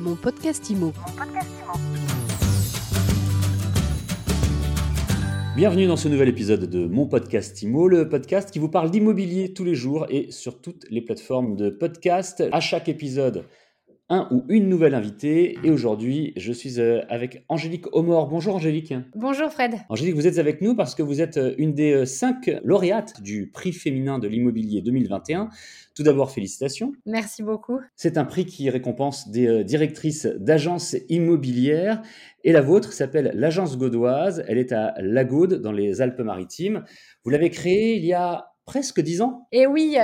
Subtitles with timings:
[0.00, 0.94] Mon podcast IMO.
[5.56, 9.52] Bienvenue dans ce nouvel épisode de mon podcast IMO, le podcast qui vous parle d'immobilier
[9.52, 12.42] tous les jours et sur toutes les plateformes de podcast.
[12.50, 13.44] À chaque épisode,
[14.10, 15.56] un ou une nouvelle invitée.
[15.62, 18.28] Et aujourd'hui, je suis euh, avec Angélique Omor.
[18.28, 18.92] Bonjour Angélique.
[19.14, 19.76] Bonjour Fred.
[19.88, 23.22] Angélique, vous êtes avec nous parce que vous êtes euh, une des euh, cinq lauréates
[23.22, 25.48] du prix féminin de l'immobilier 2021.
[25.94, 26.92] Tout d'abord, félicitations.
[27.06, 27.78] Merci beaucoup.
[27.94, 32.02] C'est un prix qui récompense des directrices d'agences immobilières.
[32.42, 34.44] Et la vôtre s'appelle l'Agence Gaudoise.
[34.48, 36.84] Elle est à Lagaude, dans les Alpes-Maritimes.
[37.24, 39.48] Vous l'avez créée il y a presque 10 ans.
[39.52, 39.96] Et oui,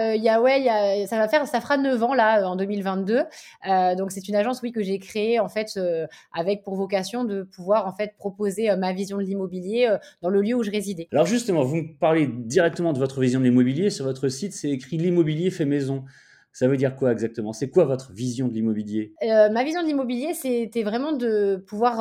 [0.00, 3.22] il y a, ouais, ça va faire, ça fera 9 ans là en 2022.
[3.68, 7.24] Euh, donc c'est une agence oui que j'ai créée en fait euh, avec pour vocation
[7.24, 10.70] de pouvoir en fait proposer euh, ma vision de l'immobilier dans le lieu où je
[10.70, 11.08] résidais.
[11.12, 14.70] Alors justement, vous me parlez directement de votre vision de l'immobilier sur votre site, c'est
[14.70, 16.04] écrit l'immobilier fait maison.
[16.52, 17.52] Ça veut dire quoi exactement?
[17.52, 19.12] C'est quoi votre vision de l'immobilier?
[19.22, 21.98] Ma vision de l'immobilier, c'était vraiment de pouvoir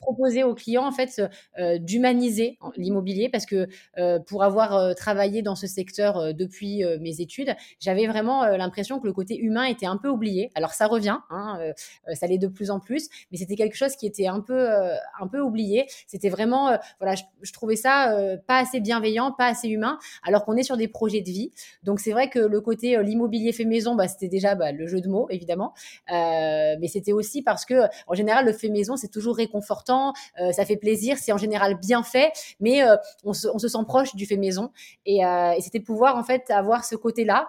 [0.00, 1.22] proposer aux clients en fait
[1.58, 7.20] euh, d'humaniser l'immobilier parce que euh, pour avoir euh, travaillé dans ce secteur depuis mes
[7.20, 10.50] études, j'avais vraiment l'impression que le côté humain était un peu oublié.
[10.54, 11.58] Alors ça revient, hein,
[12.14, 14.68] ça l'est de plus en plus, mais c'était quelque chose qui était un peu
[15.20, 15.86] un peu oublié.
[16.06, 20.62] C'était vraiment voilà, je, trouvais ça pas assez bienveillant, pas assez humain, alors qu'on est
[20.62, 21.52] sur des projets de vie.
[21.82, 25.00] Donc c'est vrai que le côté l'immobilier fait maison, bah, c'était déjà bah, le jeu
[25.00, 25.74] de mots évidemment,
[26.08, 29.89] mais c'était aussi parce que en général le fait maison c'est toujours réconfortant
[30.40, 34.14] euh, ça fait plaisir, c'est en général bien fait, mais euh, on se, sent proche
[34.14, 34.70] du fait maison.
[35.06, 37.48] Et, euh, et c'était pouvoir en fait avoir ce côté-là,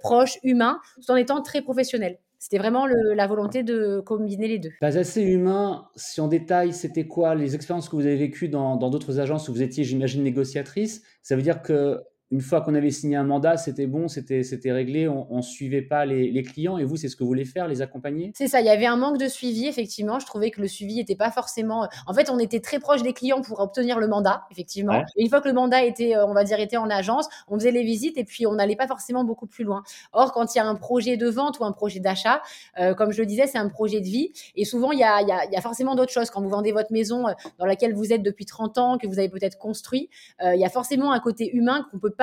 [0.00, 2.18] proche, humain, tout en étant très professionnel.
[2.38, 4.72] C'était vraiment la volonté de combiner les deux.
[4.80, 8.76] Pas assez humain, si en détail, c'était quoi les expériences que vous avez vécues dans
[8.76, 11.02] d'autres agences où vous étiez, j'imagine, négociatrice?
[11.22, 15.06] Ça veut dire que une fois qu'on avait signé un mandat, c'était bon, c'était, réglé,
[15.06, 16.78] on ne suivait pas les, clients.
[16.78, 18.32] Et vous, c'est ce que vous voulez faire, les accompagner?
[18.34, 20.18] C'est ça, il y avait un manque de suivi, effectivement.
[20.18, 21.86] Je trouvais que le suivi n'était pas forcément.
[22.06, 25.04] En fait, on était très proche des clients pour obtenir le mandat, effectivement.
[25.16, 27.58] Et une fois que le mandat était, euh, on va dire, était en agence, on
[27.58, 29.82] faisait les visites et puis on n'allait pas forcément beaucoup plus loin.
[30.14, 32.40] Or, quand il y a un projet de vente ou un projet d'achat,
[32.80, 34.32] euh, comme je le disais, c'est un projet de vie.
[34.56, 36.30] Et souvent, il y a, y a, forcément d'autres choses.
[36.30, 39.18] Quand vous vendez votre maison euh, dans laquelle vous êtes depuis 30 ans, que vous
[39.18, 40.08] avez peut-être construit,
[40.42, 42.21] il y a forcément un côté humain qu'on peut pas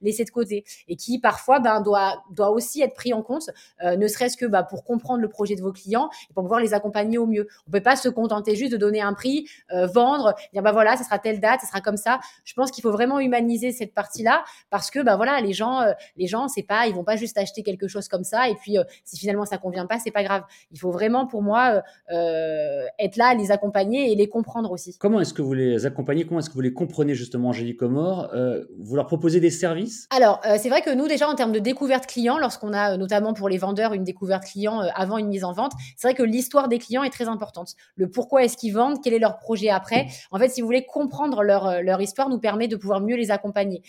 [0.00, 3.50] laisser de côté et qui parfois ben, doit, doit aussi être pris en compte,
[3.82, 6.60] euh, ne serait-ce que bah, pour comprendre le projet de vos clients et pour pouvoir
[6.60, 7.48] les accompagner au mieux.
[7.66, 10.96] On peut pas se contenter juste de donner un prix, euh, vendre, dire bah voilà,
[10.96, 12.20] ça sera telle date, ça sera comme ça.
[12.44, 15.92] Je pense qu'il faut vraiment humaniser cette partie-là parce que bah voilà, les gens, euh,
[16.16, 18.76] les gens, c'est pas, ils vont pas juste acheter quelque chose comme ça et puis
[19.04, 20.42] si finalement ça convient pas, c'est pas grave.
[20.70, 24.96] Il faut vraiment pour moi être là, les accompagner et les comprendre aussi.
[24.98, 26.24] Comment est-ce que vous les accompagnez?
[26.24, 28.30] Comment est-ce que vous les comprenez justement, Angélique Comor
[28.78, 30.06] Vous leur proposez des services?
[30.10, 32.96] Alors, euh, c'est vrai que nous, déjà, en termes de découverte client, lorsqu'on a euh,
[32.96, 36.14] notamment pour les vendeurs une découverte client euh, avant une mise en vente, c'est vrai
[36.14, 37.74] que l'histoire des clients est très importante.
[37.96, 40.06] Le pourquoi est-ce qu'ils vendent, quel est leur projet après.
[40.30, 43.30] En fait, si vous voulez comprendre leur, leur histoire, nous permet de pouvoir mieux les
[43.30, 43.82] accompagner.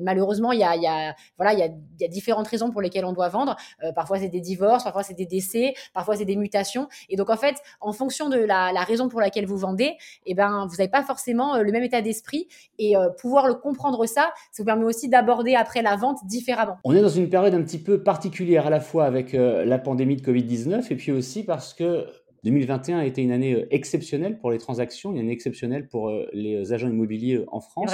[0.00, 1.68] malheureusement, il y a, voilà, y, a,
[2.00, 3.56] y a différentes raisons pour lesquelles on doit vendre.
[3.94, 6.88] parfois, c'est des divorces, parfois, c'est des décès, parfois, c'est des mutations.
[7.08, 10.66] Et donc, en fait, en fonction de la, raison pour laquelle vous vendez, eh ben,
[10.68, 12.48] vous n'avez pas forcément le même état d'esprit.
[12.78, 16.76] Et pouvoir le comprendre ça, vous permet aussi d'aborder après la vente différemment.
[16.84, 19.78] On est dans une période un petit peu particulière à la fois avec euh, la
[19.78, 22.06] pandémie de Covid-19 et puis aussi parce que
[22.44, 26.26] 2021 a été une année euh, exceptionnelle pour les transactions, une année exceptionnelle pour euh,
[26.32, 27.92] les agents immobiliers en France.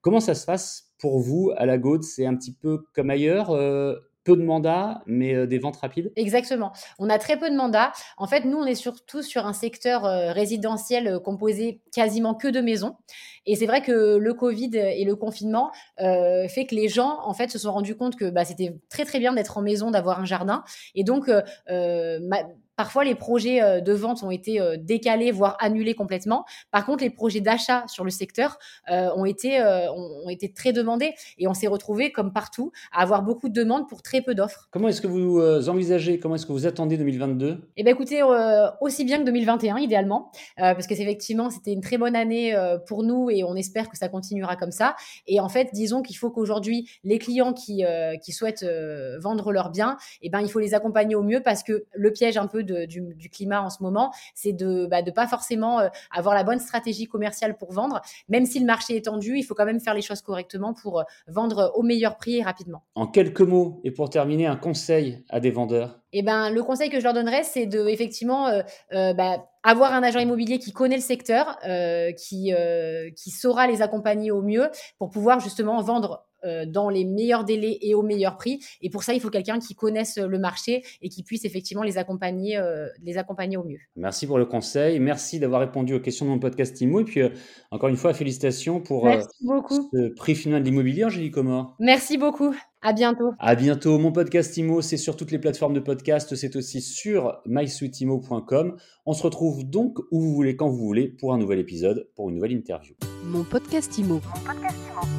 [0.00, 3.50] Comment ça se passe pour vous à la Gaude C'est un petit peu comme ailleurs
[4.24, 6.72] peu de mandats, mais euh, des ventes rapides Exactement.
[6.98, 7.92] On a très peu de mandats.
[8.16, 12.48] En fait, nous, on est surtout sur un secteur euh, résidentiel euh, composé quasiment que
[12.48, 12.96] de maisons.
[13.46, 17.50] Et c'est vrai que le Covid et le confinement fait que les gens, en fait,
[17.50, 20.26] se sont rendus compte que bah, c'était très très bien d'être en maison, d'avoir un
[20.26, 20.64] jardin.
[20.94, 21.30] Et donc,
[22.78, 26.44] Parfois, les projets euh, de vente ont été euh, décalés, voire annulés complètement.
[26.70, 28.56] Par contre, les projets d'achat sur le secteur
[28.88, 33.22] euh, ont, été, ont été très demandés et on s'est retrouvé, comme partout, à avoir
[33.22, 34.68] beaucoup de demandes pour très peu d'offres.
[34.70, 38.22] Comment est-ce que vous envisagez, comment est-ce que vous attendez 2022 Eh bien, écoutez,
[38.80, 43.28] aussi bien que 2021, idéalement, parce que effectivement, c'était une très bonne année pour nous
[43.30, 44.94] et on espère que ça continuera comme ça.
[45.26, 47.82] Et en fait, disons qu'il faut qu'aujourd'hui, les clients qui,
[48.22, 48.66] qui souhaitent
[49.20, 52.36] vendre leurs biens, eh ben, il faut les accompagner au mieux parce que le piège
[52.36, 56.34] un peu du, climat en ce moment, c'est de ne bah, pas forcément euh, avoir
[56.34, 58.00] la bonne stratégie commerciale pour vendre.
[58.28, 61.00] Même si le marché est tendu, il faut quand même faire les choses correctement pour
[61.00, 62.82] euh, vendre au meilleur prix et rapidement.
[62.94, 66.00] En quelques mots, et pour terminer, un conseil à des vendeurs?
[66.12, 70.02] Eh ben, le conseil que je leur donnerais, c'est de effectivement euh, bah, avoir un
[70.02, 71.58] agent immobilier qui connaît le secteur,
[72.16, 72.52] qui,
[73.14, 76.27] qui saura les accompagner au mieux pour pouvoir justement vendre
[76.66, 78.60] dans les meilleurs délais et au meilleur prix.
[78.80, 81.98] Et pour ça, il faut quelqu'un qui connaisse le marché et qui puisse effectivement les
[81.98, 83.78] accompagner, euh, les accompagner au mieux.
[83.96, 85.00] Merci pour le conseil.
[85.00, 87.00] Merci d'avoir répondu aux questions de mon podcast IMO.
[87.00, 87.30] Et puis, euh,
[87.70, 89.08] encore une fois, félicitations pour
[89.40, 89.88] beaucoup.
[89.92, 91.76] ce prix final de l'immobilier, Angélique Comor.
[91.78, 92.54] Merci beaucoup.
[92.80, 93.32] À bientôt.
[93.40, 93.98] À bientôt.
[93.98, 96.36] Mon podcast IMO, c'est sur toutes les plateformes de podcast.
[96.36, 98.76] C'est aussi sur mysweetimo.com.
[99.04, 102.28] On se retrouve donc où vous voulez, quand vous voulez, pour un nouvel épisode, pour
[102.28, 102.94] une nouvelle interview.
[103.24, 104.14] Mon podcast IMO.
[104.14, 105.17] Mon podcast IMO.